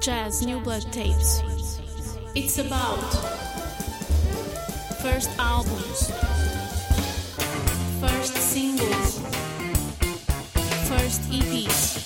Jazz 0.00 0.40
New 0.46 0.58
Blood 0.60 0.90
Tapes. 0.92 1.42
It's 2.34 2.56
about 2.56 2.96
first 5.02 5.28
albums, 5.38 6.10
first 8.00 8.34
singles, 8.34 9.18
first 10.88 11.20
EPs, 11.28 12.00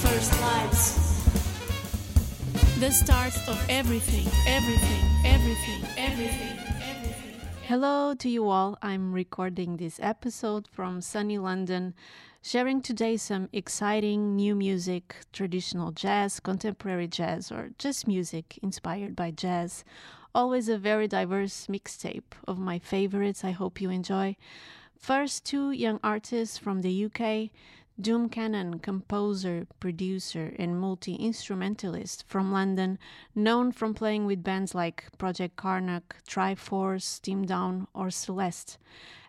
first 0.00 0.40
lives. 0.40 0.96
The 2.80 2.90
start 2.90 3.36
of 3.46 3.62
everything, 3.68 4.26
everything, 4.46 5.04
everything, 5.26 5.84
everything, 5.98 6.58
everything. 6.80 7.40
Hello 7.64 8.14
to 8.14 8.30
you 8.30 8.48
all. 8.48 8.78
I'm 8.80 9.12
recording 9.12 9.76
this 9.76 10.00
episode 10.02 10.66
from 10.72 11.02
sunny 11.02 11.36
London, 11.36 11.92
sharing 12.42 12.80
today 12.80 13.16
some 13.16 13.48
exciting 13.52 14.34
new 14.34 14.54
music, 14.54 15.16
traditional 15.32 15.92
jazz, 15.92 16.40
contemporary 16.40 17.06
jazz, 17.06 17.52
or 17.52 17.70
just 17.78 18.08
music 18.08 18.58
inspired 18.62 19.14
by 19.14 19.30
jazz. 19.30 19.84
Always 20.34 20.68
a 20.68 20.78
very 20.78 21.08
diverse 21.08 21.66
mixtape 21.66 22.32
of 22.46 22.58
my 22.58 22.78
favorites. 22.78 23.44
I 23.44 23.50
hope 23.50 23.80
you 23.80 23.90
enjoy. 23.90 24.36
First, 24.96 25.44
two 25.44 25.70
young 25.70 25.98
artists 26.02 26.56
from 26.58 26.82
the 26.82 27.04
UK. 27.06 27.50
Doom 28.00 28.28
Cannon, 28.28 28.78
composer, 28.78 29.66
producer, 29.78 30.54
and 30.58 30.80
multi 30.80 31.14
instrumentalist 31.14 32.24
from 32.26 32.50
London, 32.52 32.98
known 33.34 33.72
from 33.72 33.94
playing 33.94 34.26
with 34.26 34.42
bands 34.42 34.74
like 34.74 35.04
Project 35.18 35.56
Karnak, 35.56 36.02
Triforce, 36.26 37.20
Team 37.20 37.44
Down, 37.44 37.86
or 37.94 38.10
Celeste. 38.10 38.78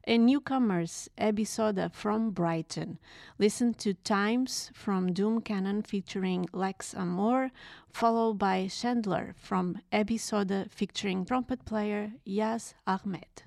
And 0.03 0.25
newcomers, 0.25 1.09
Abby 1.17 1.43
Soda 1.43 1.91
from 1.93 2.31
Brighton. 2.31 2.97
Listen 3.37 3.73
to 3.75 3.93
Times 3.93 4.71
from 4.73 5.13
Doom 5.13 5.41
Cannon 5.41 5.83
featuring 5.83 6.47
Lex 6.53 6.95
Amor, 6.95 7.51
followed 7.91 8.39
by 8.39 8.67
Chandler 8.67 9.35
from 9.37 9.79
Abby 9.91 10.17
Soda 10.17 10.65
featuring 10.69 11.25
trumpet 11.25 11.65
player 11.65 12.13
Yazz 12.25 12.73
Ahmed. 12.87 13.43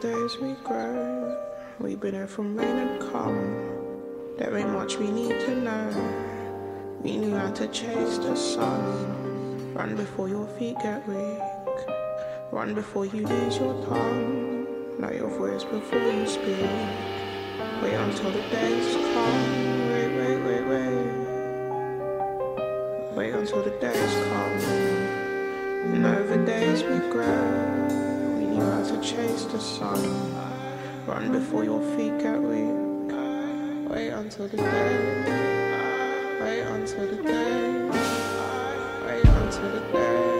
Days 0.00 0.36
we 0.38 0.52
grow, 0.62 1.36
we've 1.78 1.98
been 1.98 2.12
here 2.12 2.26
from 2.26 2.54
rain 2.54 2.76
and 2.76 3.00
calm. 3.10 3.36
There 4.36 4.54
ain't 4.56 4.70
much 4.70 4.98
we 4.98 5.10
need 5.10 5.30
to 5.30 5.54
know. 5.56 7.00
We 7.02 7.16
knew 7.16 7.34
how 7.34 7.50
to 7.52 7.66
chase 7.68 8.18
the 8.18 8.36
sun. 8.36 9.72
Run 9.72 9.96
before 9.96 10.28
your 10.28 10.46
feet 10.58 10.76
get 10.82 11.08
weak. 11.08 11.40
Run 12.50 12.74
before 12.74 13.06
you 13.06 13.26
lose 13.26 13.56
your 13.56 13.72
tongue. 13.86 14.66
Know 15.00 15.10
your 15.12 15.30
voice 15.30 15.64
before 15.64 15.98
you 15.98 16.26
speak. 16.26 16.70
Wait 17.82 17.94
until 17.94 18.30
the 18.32 18.42
days 18.50 18.94
come. 18.96 19.92
Wait, 19.92 20.10
wait, 20.18 20.38
wait, 20.44 20.64
wait. 20.66 21.06
Wait 23.16 23.34
until 23.34 23.62
the 23.62 23.70
days 23.80 24.14
come. 24.28 24.58
And 25.94 26.04
over 26.04 26.44
days 26.44 26.82
we 26.82 26.98
grow. 27.10 28.05
We 28.56 28.62
knew 28.62 28.84
to 28.86 29.00
chase 29.02 29.44
the 29.44 29.58
sun. 29.60 30.34
Run 31.06 31.30
before 31.30 31.62
your 31.62 31.82
feet 31.94 32.18
get 32.18 32.40
weak. 32.40 33.12
Wait 33.90 34.08
until 34.08 34.48
the 34.48 34.56
day. 34.56 36.40
Wait 36.40 36.62
until 36.62 37.06
the 37.06 37.22
day. 37.22 37.84
Wait 39.04 39.26
until 39.26 39.72
the 39.72 39.80
day. 39.92 40.35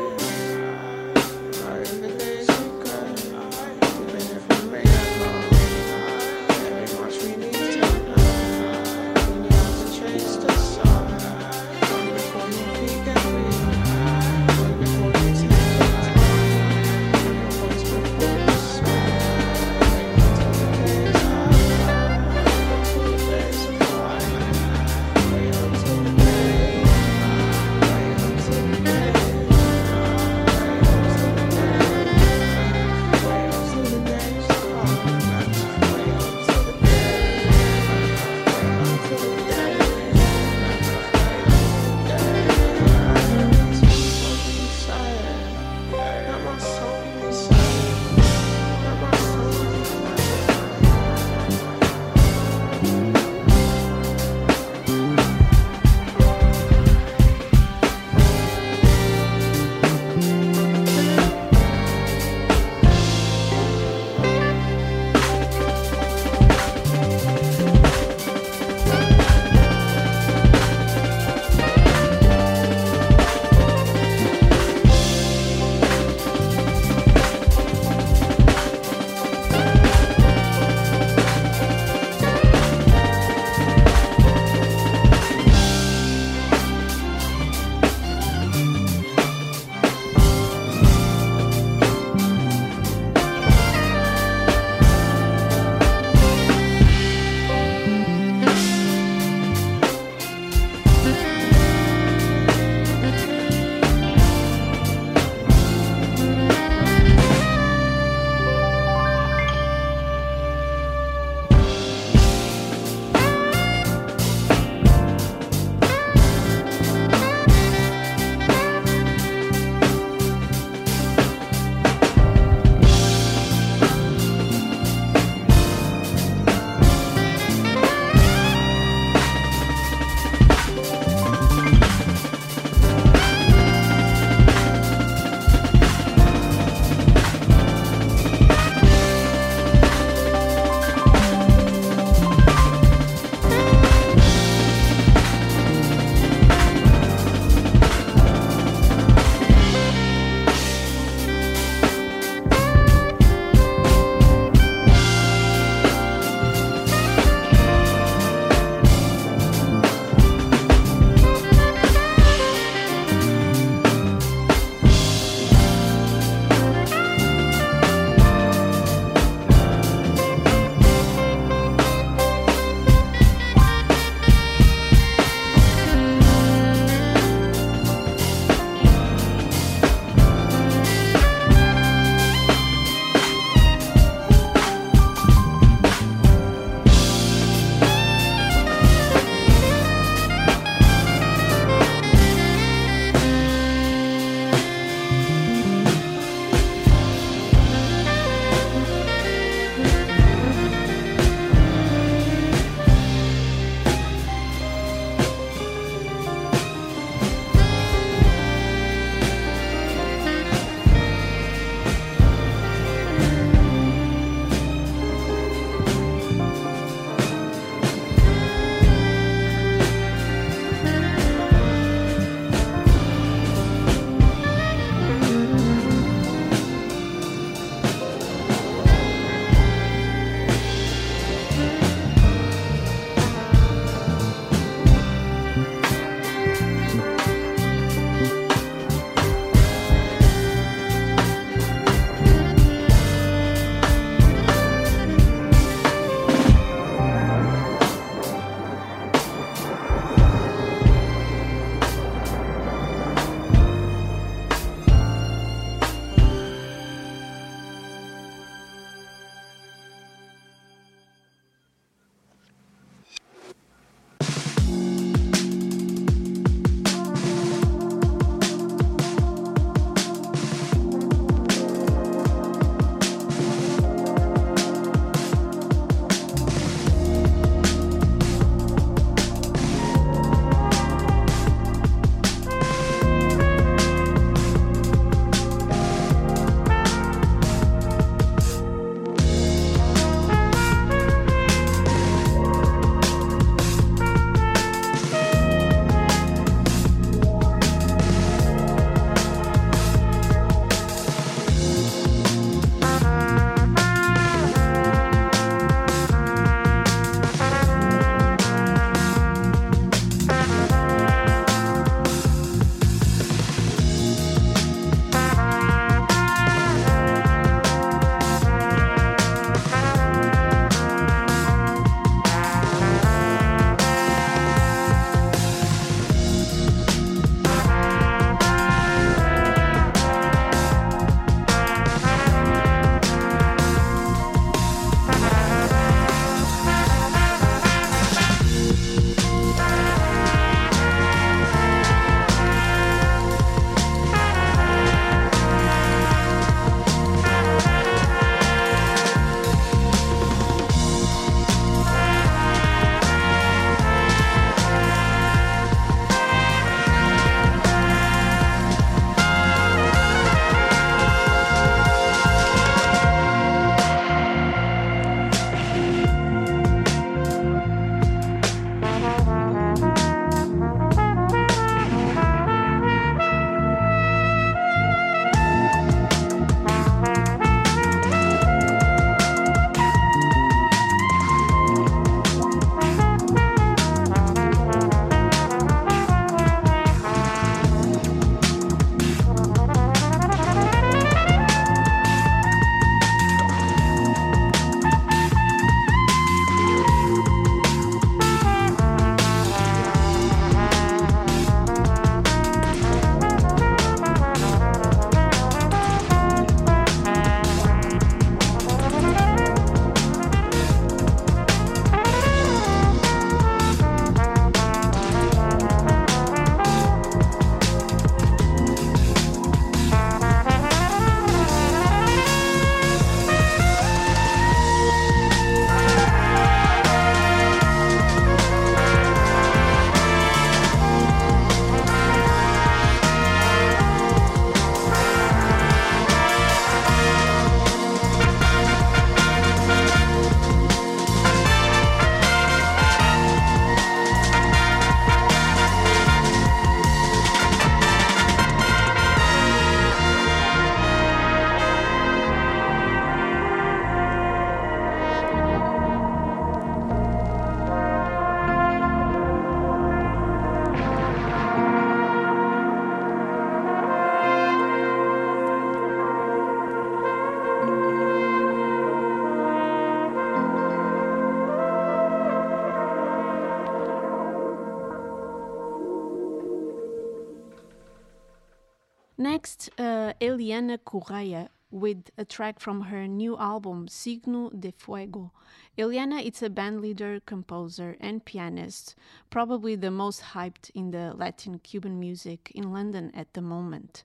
Correa 480.87 481.51
with 481.71 482.11
a 482.17 482.25
track 482.25 482.61
from 482.61 482.81
her 482.83 483.07
new 483.07 483.37
album 483.37 483.89
Signo 483.89 484.51
de 484.51 484.73
Fuego. 484.73 485.33
Eliane 485.77 486.25
is 486.25 486.43
a 486.43 486.49
bandleader, 486.49 487.21
composer, 487.27 487.97
and 488.01 488.25
pianist, 488.25 488.95
probably 489.29 489.75
the 489.77 489.91
most 489.91 490.23
hyped 490.33 490.71
in 490.75 490.93
the 490.93 491.13
Latin 491.15 491.59
Cuban 491.59 491.99
music 492.01 492.53
in 492.55 492.73
London 492.73 493.11
at 493.15 493.35
the 493.35 493.43
moment. 493.43 494.05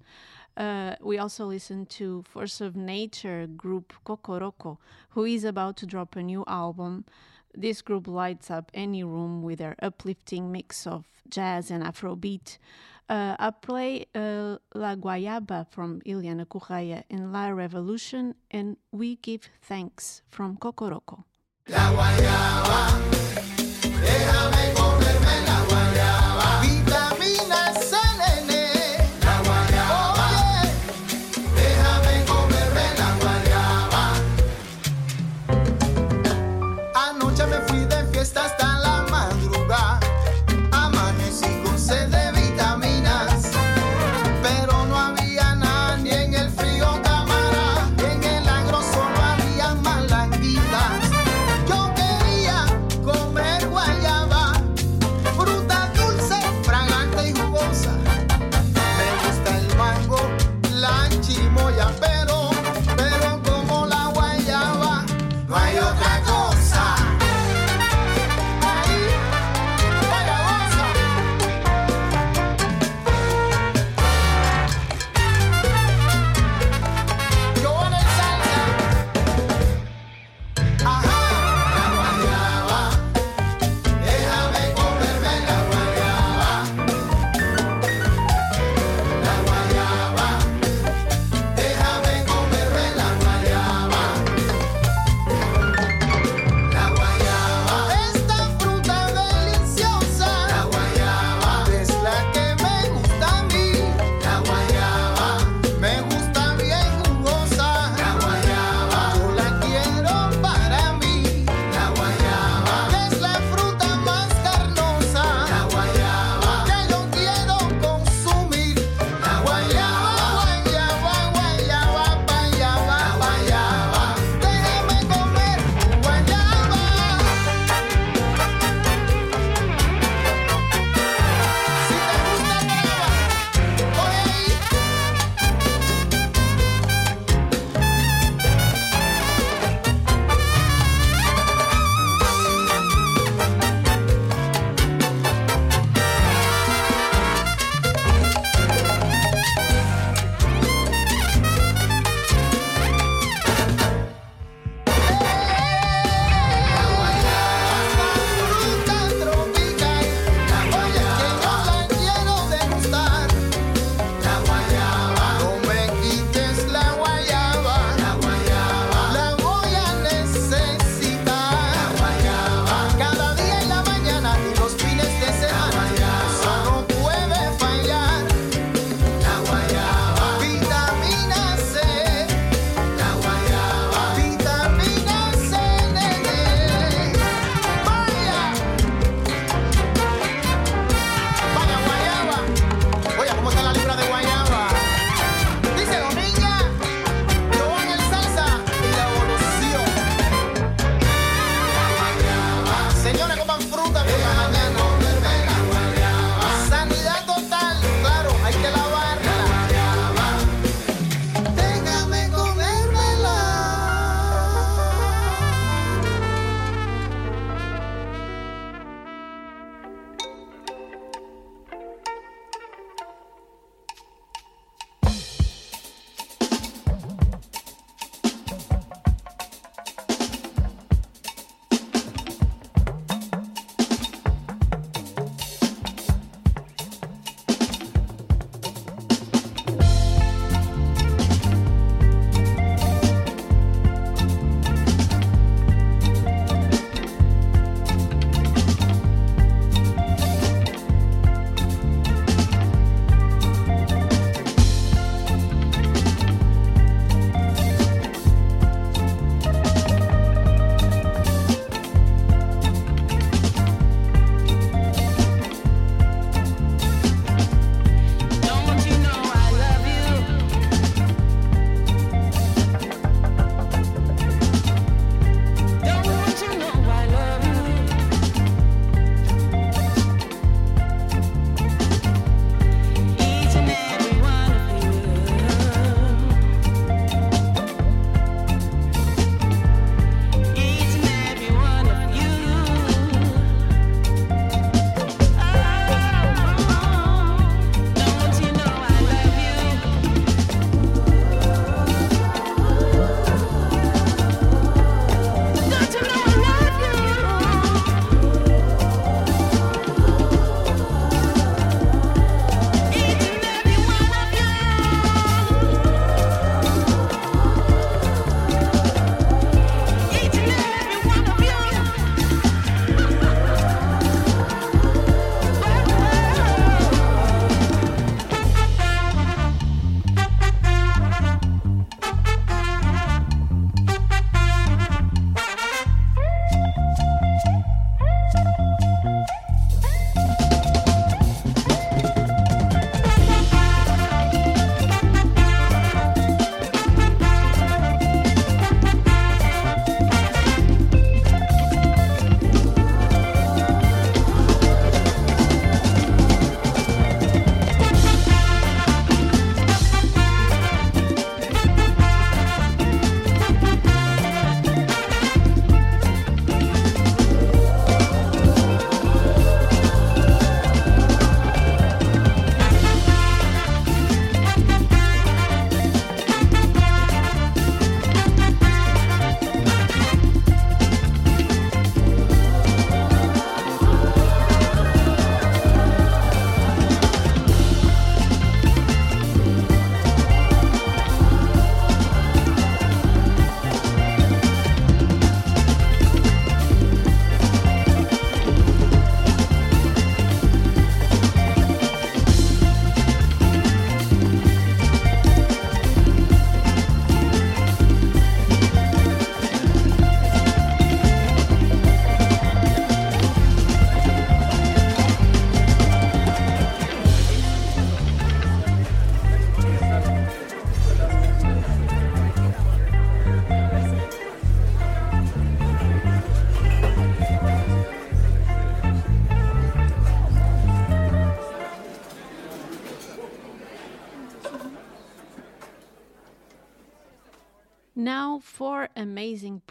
Uh, 0.57 0.95
we 1.01 1.17
also 1.17 1.45
listened 1.45 1.89
to 1.89 2.23
Force 2.23 2.59
of 2.59 2.75
Nature 2.75 3.47
group 3.47 3.93
Kokoroko, 4.05 4.77
who 5.11 5.23
is 5.23 5.45
about 5.45 5.77
to 5.77 5.85
drop 5.85 6.15
a 6.15 6.23
new 6.23 6.43
album. 6.47 7.05
This 7.55 7.81
group 7.81 8.07
lights 8.07 8.49
up 8.49 8.71
any 8.73 9.03
room 9.03 9.43
with 9.43 9.59
their 9.59 9.75
uplifting 9.81 10.51
mix 10.51 10.87
of 10.87 11.05
jazz 11.29 11.71
and 11.71 11.83
Afrobeat. 11.83 12.57
Uh, 13.09 13.35
I 13.37 13.51
play 13.51 14.05
uh, 14.15 14.57
La 14.73 14.95
Guayaba 14.95 15.67
from 15.69 16.01
Eliane 16.05 16.47
Correa 16.47 17.03
and 17.09 17.33
La 17.33 17.47
Evolución, 17.47 18.35
and 18.49 18.77
We 18.91 19.17
Give 19.17 19.49
Thanks 19.61 20.21
from 20.29 20.57
Kokoroko. 20.57 21.25
Vitamina 21.67 23.11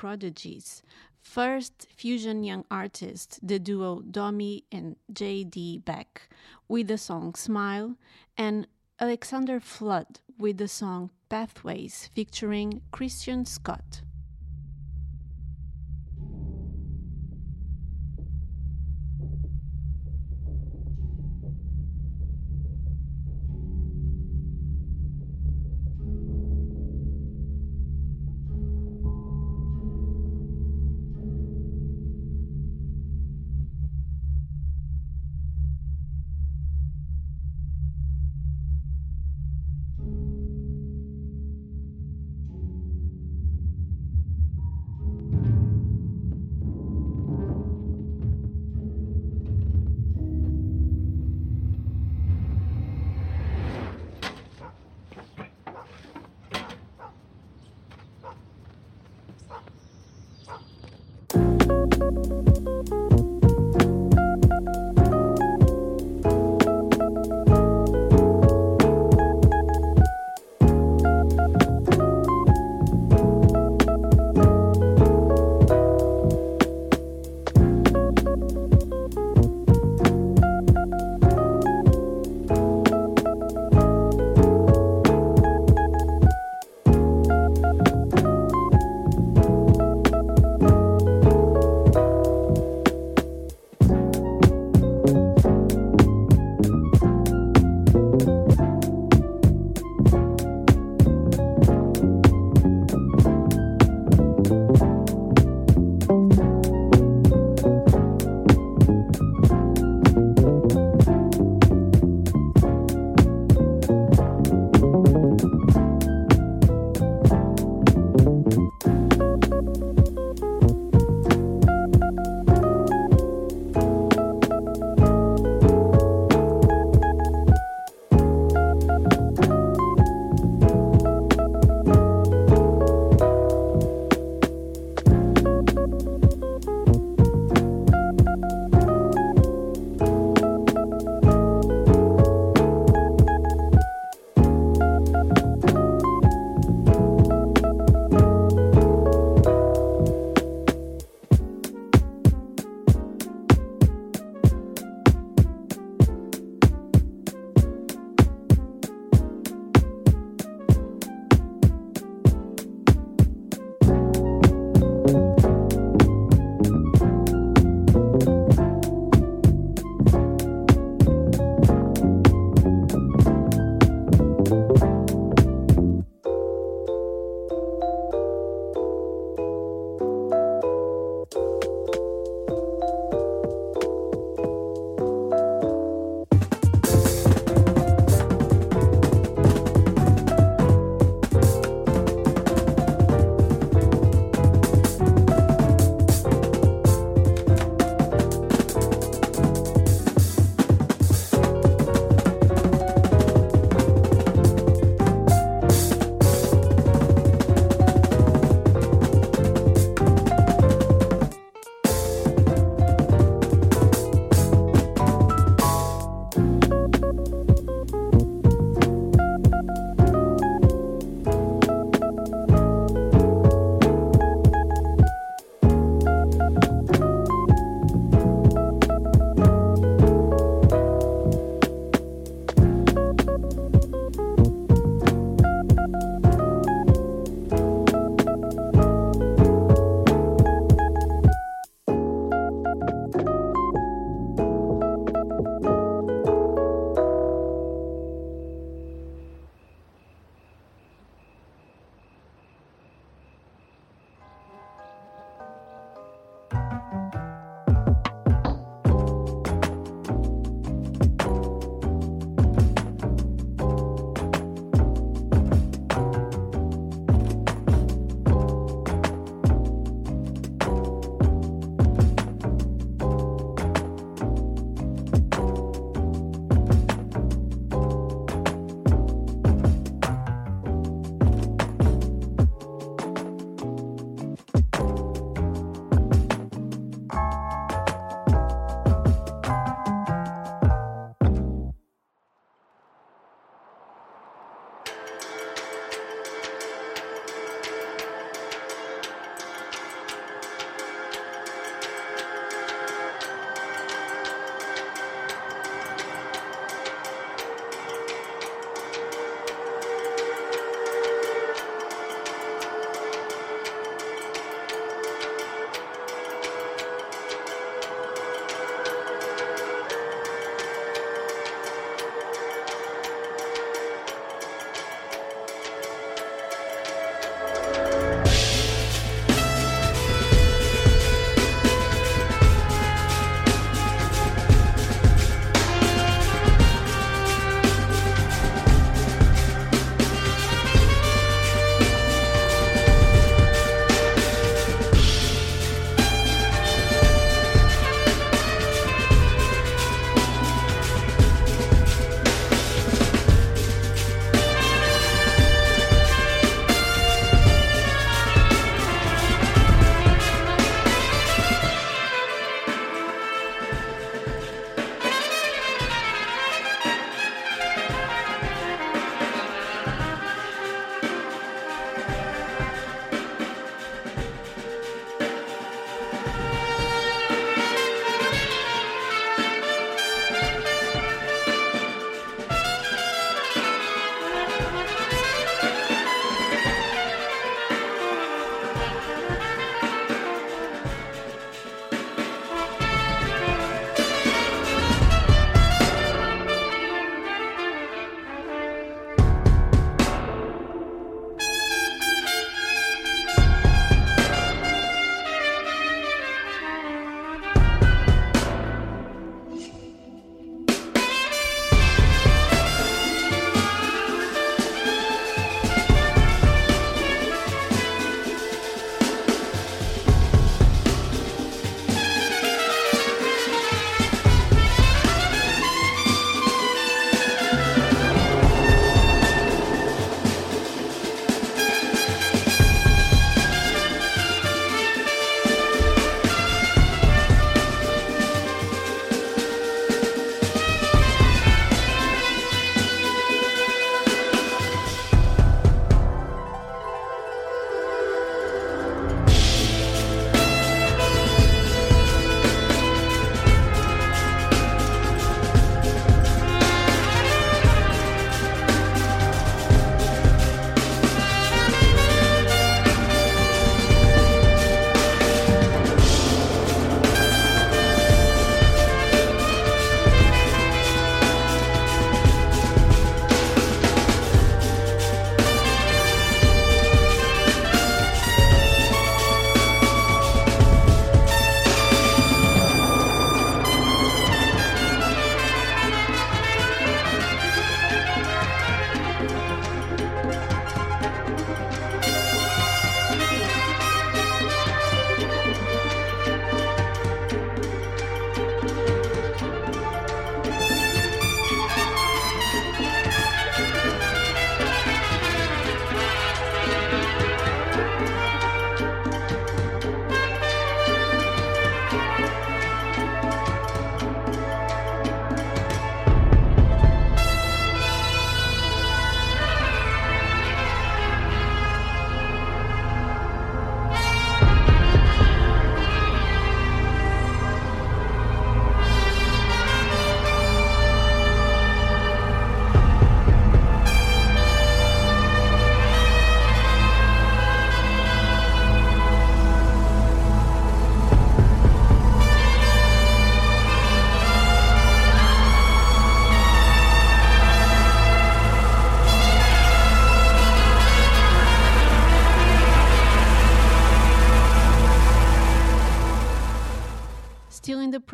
prodigies. 0.01 0.83
First, 1.21 1.87
fusion 1.95 2.43
young 2.43 2.65
artists, 2.71 3.39
the 3.43 3.59
duo 3.59 4.01
Domi 4.01 4.65
and 4.73 4.97
J.D. 5.13 5.83
Beck, 5.85 6.31
with 6.69 6.89
the 6.89 6.97
song 6.97 7.35
Smile, 7.35 7.97
and 8.39 8.67
Alexander 8.99 9.61
Flood 9.61 10.21
with 10.39 10.57
the 10.57 10.69
song 10.69 11.11
Pathways, 11.29 12.09
featuring 12.15 12.81
Christian 12.91 13.45
Scott. 13.45 14.01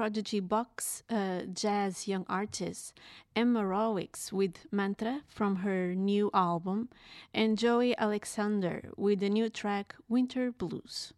Prodigy 0.06 0.38
box, 0.38 1.02
uh, 1.10 1.40
jazz 1.52 2.06
young 2.06 2.24
artist 2.28 2.96
Emma 3.34 3.64
Rawicz 3.64 4.30
with 4.30 4.64
Mantra 4.70 5.22
from 5.26 5.56
her 5.56 5.96
new 5.96 6.30
album, 6.32 6.90
and 7.34 7.58
Joey 7.58 7.92
Alexander 7.98 8.92
with 8.96 9.18
the 9.18 9.28
new 9.28 9.50
track 9.50 9.96
Winter 10.08 10.52
Blues. 10.52 11.12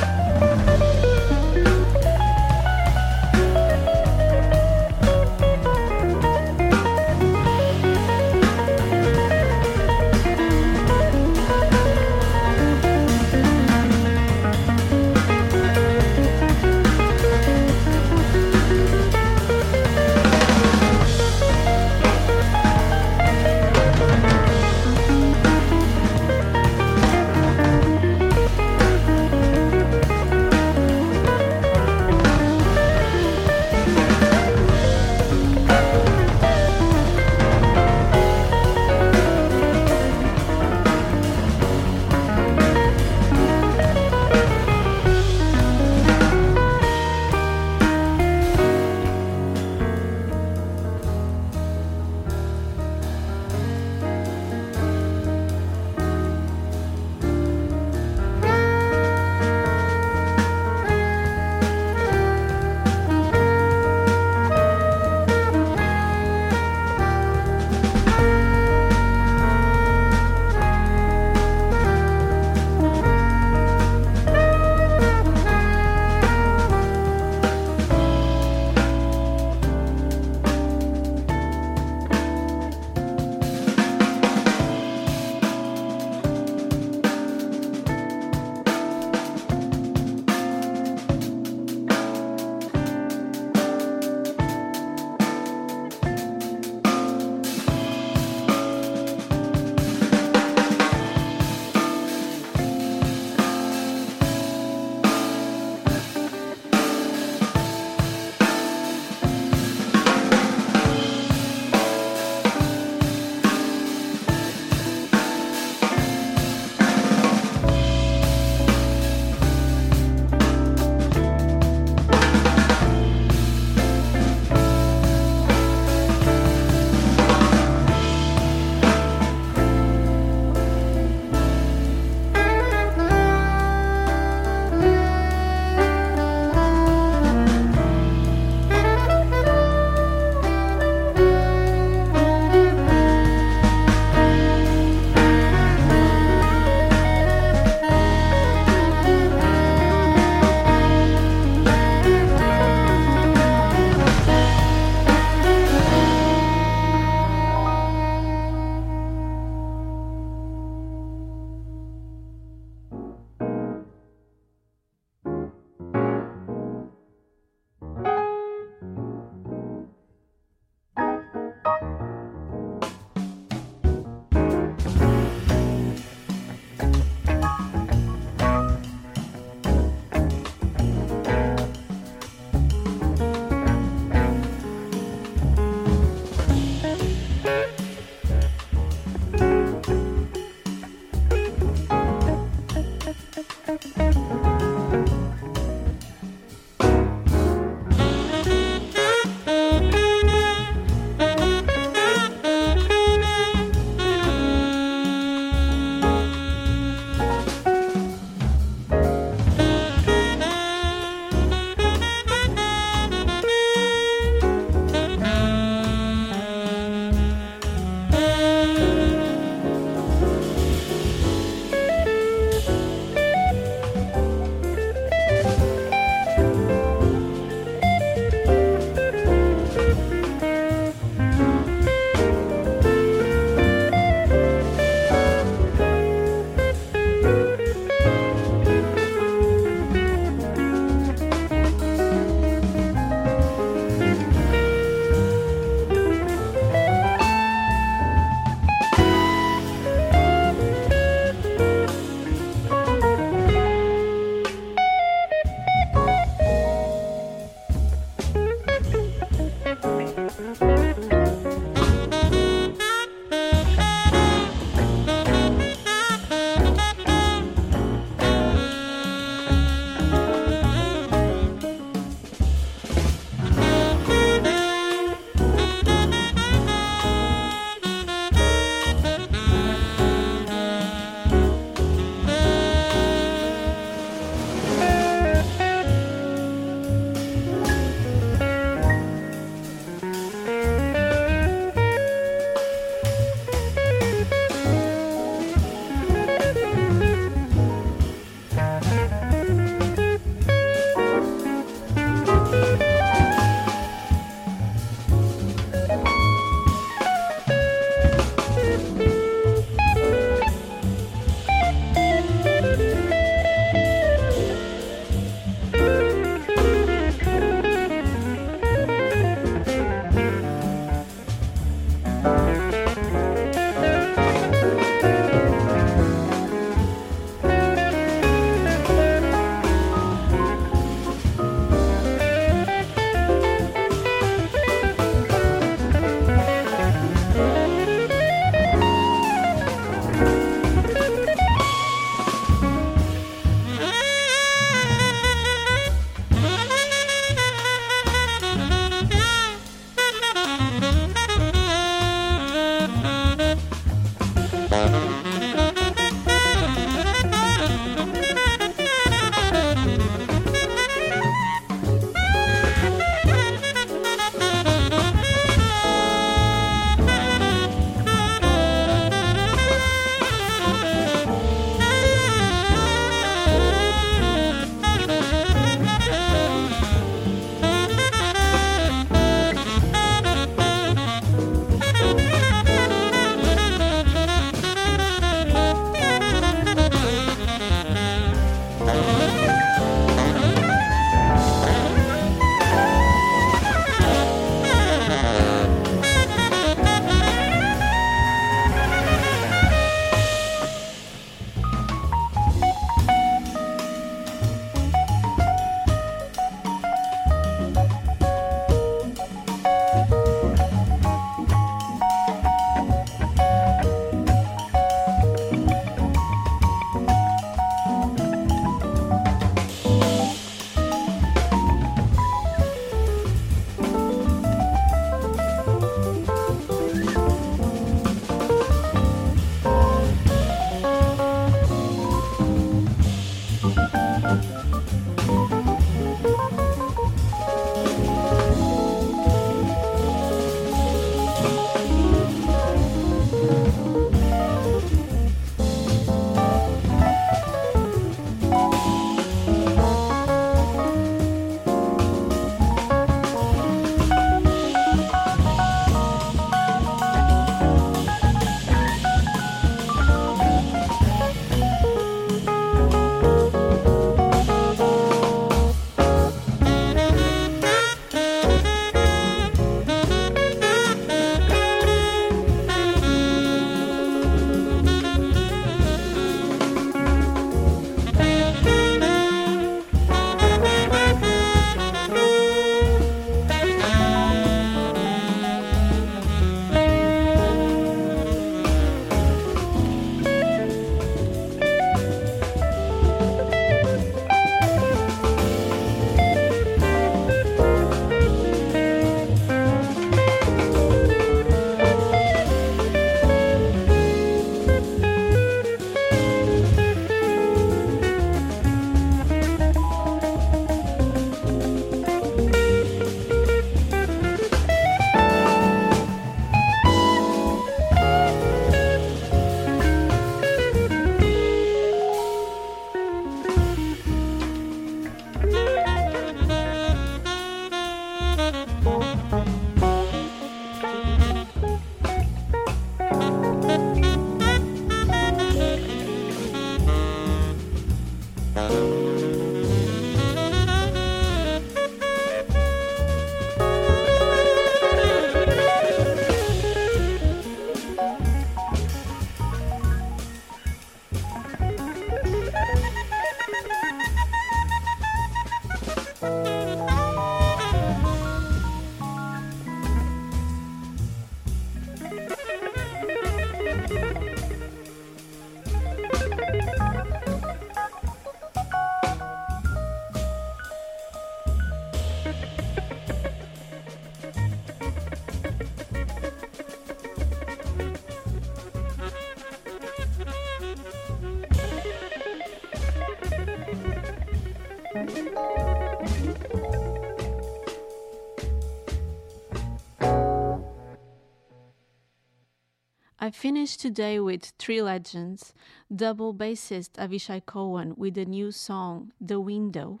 I 593.20 593.30
finished 593.30 593.80
today 593.80 594.20
with 594.20 594.54
Three 594.58 594.80
Legends, 594.80 595.52
double 595.94 596.32
bassist 596.32 596.92
Avishai 596.92 597.44
Cohen 597.44 597.94
with 597.96 598.16
a 598.16 598.24
new 598.24 598.50
song, 598.50 599.12
The 599.20 599.38
Window. 599.38 600.00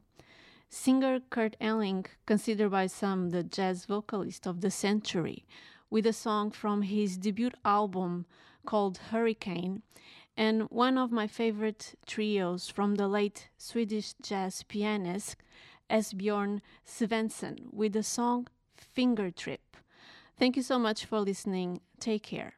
Singer 0.70 1.20
Kurt 1.28 1.54
Elling, 1.60 2.06
considered 2.24 2.70
by 2.70 2.86
some 2.86 3.28
the 3.28 3.42
jazz 3.42 3.84
vocalist 3.84 4.46
of 4.46 4.62
the 4.62 4.70
century, 4.70 5.44
with 5.90 6.06
a 6.06 6.12
song 6.14 6.50
from 6.50 6.80
his 6.82 7.18
debut 7.18 7.50
album 7.64 8.24
called 8.64 8.98
Hurricane, 9.10 9.82
and 10.38 10.62
one 10.70 10.96
of 10.96 11.10
my 11.10 11.26
favorite 11.26 11.96
trios 12.06 12.68
from 12.68 12.94
the 12.94 13.08
late 13.08 13.48
Swedish 13.58 14.14
jazz 14.22 14.62
pianist 14.62 15.34
Esbjorn 15.90 16.60
Svensson 16.86 17.72
with 17.72 17.92
the 17.92 18.04
song 18.04 18.46
Finger 18.76 19.32
Trip. 19.32 19.76
Thank 20.38 20.54
you 20.56 20.62
so 20.62 20.78
much 20.78 21.04
for 21.04 21.18
listening. 21.18 21.80
Take 21.98 22.22
care. 22.22 22.57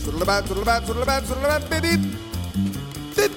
Sudalabat, 0.00 0.48
sudalabat, 0.48 0.80
sudalabat, 0.88 1.22
sudalabat, 1.28 1.62
bibit. 1.68 2.00
Slip 3.12 3.36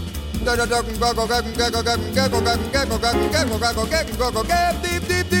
Deep, 4.47 4.81
deep, 4.81 5.07
deep, 5.07 5.31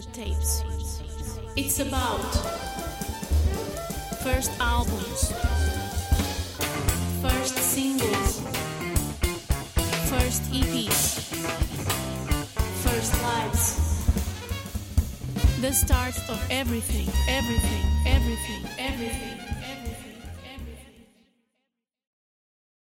Tapes. 0.00 0.64
It's 1.54 1.78
about 1.78 2.18
first 4.24 4.50
albums, 4.58 5.32
first 7.22 7.56
singles, 7.56 8.40
first 10.10 10.42
EPs, 10.50 11.20
first 12.82 13.22
lives. 13.22 13.78
The 15.60 15.72
start 15.72 16.18
of 16.28 16.44
everything, 16.50 17.06
everything, 17.28 17.28
everything, 17.28 17.44
everything. 17.46 17.73